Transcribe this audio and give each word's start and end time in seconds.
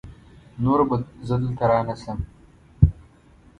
نور 0.63 0.79
به 0.89 0.97
زه 1.27 1.35
دلته 1.41 1.65
رانشم! 1.69 2.19